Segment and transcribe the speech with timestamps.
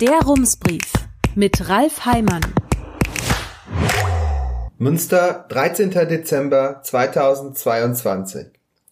[0.00, 0.92] Der Rumsbrief
[1.34, 2.42] mit Ralf Heimann.
[4.78, 5.90] Münster, 13.
[5.90, 8.46] Dezember 2022.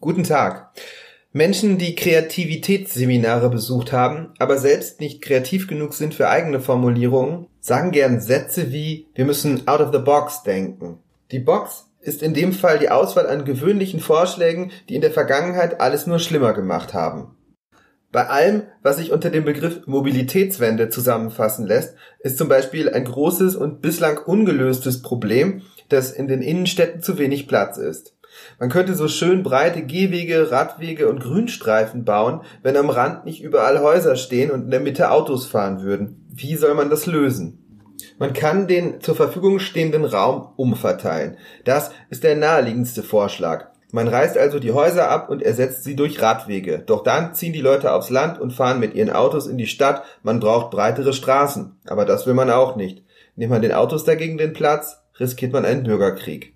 [0.00, 0.70] Guten Tag.
[1.32, 7.90] Menschen, die Kreativitätsseminare besucht haben, aber selbst nicht kreativ genug sind für eigene Formulierungen, sagen
[7.90, 11.00] gern Sätze wie wir müssen out of the box denken.
[11.32, 15.80] Die Box ist in dem Fall die Auswahl an gewöhnlichen Vorschlägen, die in der Vergangenheit
[15.80, 17.34] alles nur schlimmer gemacht haben.
[18.12, 23.56] Bei allem, was sich unter dem Begriff Mobilitätswende zusammenfassen lässt, ist zum Beispiel ein großes
[23.56, 28.14] und bislang ungelöstes Problem, dass in den Innenstädten zu wenig Platz ist.
[28.58, 33.80] Man könnte so schön breite Gehwege, Radwege und Grünstreifen bauen, wenn am Rand nicht überall
[33.80, 36.26] Häuser stehen und in der Mitte Autos fahren würden.
[36.30, 37.58] Wie soll man das lösen?
[38.18, 41.36] Man kann den zur Verfügung stehenden Raum umverteilen.
[41.64, 43.71] Das ist der naheliegendste Vorschlag.
[43.92, 46.78] Man reißt also die Häuser ab und ersetzt sie durch Radwege.
[46.78, 50.02] Doch dann ziehen die Leute aufs Land und fahren mit ihren Autos in die Stadt.
[50.22, 51.78] Man braucht breitere Straßen.
[51.86, 53.04] Aber das will man auch nicht.
[53.36, 56.54] Nimmt man den Autos dagegen den Platz, riskiert man einen Bürgerkrieg.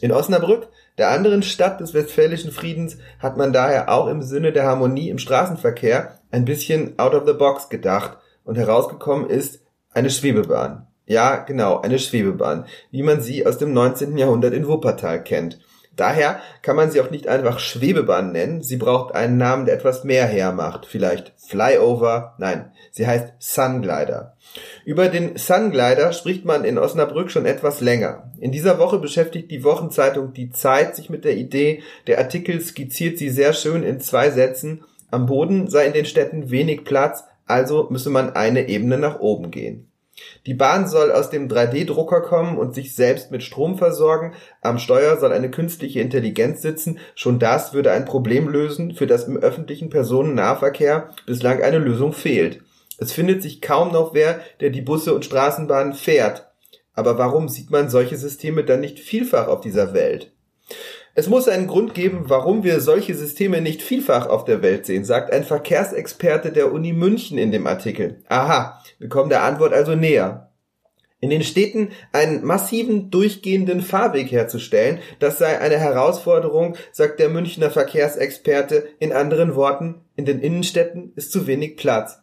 [0.00, 4.64] In Osnabrück, der anderen Stadt des westfälischen Friedens, hat man daher auch im Sinne der
[4.64, 9.60] Harmonie im Straßenverkehr ein bisschen out of the box gedacht und herausgekommen ist
[9.92, 10.86] eine Schwebebahn.
[11.04, 14.16] Ja, genau, eine Schwebebahn, wie man sie aus dem 19.
[14.16, 15.58] Jahrhundert in Wuppertal kennt.
[15.98, 20.04] Daher kann man sie auch nicht einfach Schwebebahn nennen, sie braucht einen Namen, der etwas
[20.04, 20.86] mehr hermacht.
[20.86, 24.36] Vielleicht Flyover, nein, sie heißt Sunglider.
[24.84, 28.30] Über den Sunglider spricht man in Osnabrück schon etwas länger.
[28.38, 33.18] In dieser Woche beschäftigt die Wochenzeitung Die Zeit sich mit der Idee, der Artikel skizziert
[33.18, 34.84] sie sehr schön in zwei Sätzen.
[35.10, 39.50] Am Boden sei in den Städten wenig Platz, also müsse man eine Ebene nach oben
[39.50, 39.90] gehen.
[40.46, 44.34] Die Bahn soll aus dem 3D-Drucker kommen und sich selbst mit Strom versorgen.
[44.60, 46.98] Am Steuer soll eine künstliche Intelligenz sitzen.
[47.14, 52.62] Schon das würde ein Problem lösen, für das im öffentlichen Personennahverkehr bislang eine Lösung fehlt.
[52.98, 56.48] Es findet sich kaum noch wer, der die Busse und Straßenbahnen fährt.
[56.94, 60.32] Aber warum sieht man solche Systeme dann nicht vielfach auf dieser Welt?
[61.18, 65.04] Es muss einen Grund geben, warum wir solche Systeme nicht vielfach auf der Welt sehen,
[65.04, 68.22] sagt ein Verkehrsexperte der Uni München in dem Artikel.
[68.28, 70.52] Aha, wir kommen der Antwort also näher.
[71.18, 77.72] In den Städten einen massiven durchgehenden Fahrweg herzustellen, das sei eine Herausforderung, sagt der Münchner
[77.72, 78.86] Verkehrsexperte.
[79.00, 82.20] In anderen Worten, in den Innenstädten ist zu wenig Platz.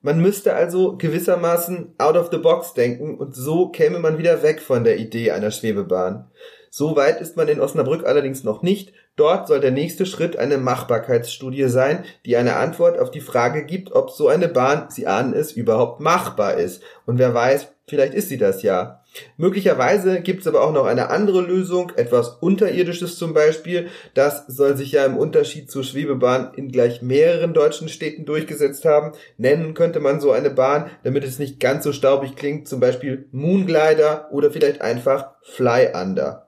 [0.00, 4.62] Man müsste also gewissermaßen out of the box denken und so käme man wieder weg
[4.62, 6.30] von der Idee einer Schwebebahn.
[6.70, 8.92] So weit ist man in Osnabrück allerdings noch nicht.
[9.16, 13.92] Dort soll der nächste Schritt eine Machbarkeitsstudie sein, die eine Antwort auf die Frage gibt,
[13.92, 16.82] ob so eine Bahn, Sie ahnen es, überhaupt machbar ist.
[17.04, 19.02] Und wer weiß, vielleicht ist sie das ja.
[19.36, 23.88] Möglicherweise gibt es aber auch noch eine andere Lösung, etwas Unterirdisches zum Beispiel.
[24.14, 29.12] Das soll sich ja im Unterschied zur Schwebebahn in gleich mehreren deutschen Städten durchgesetzt haben.
[29.36, 33.26] Nennen könnte man so eine Bahn, damit es nicht ganz so staubig klingt, zum Beispiel
[33.32, 36.47] Moonglider oder vielleicht einfach Fly Under.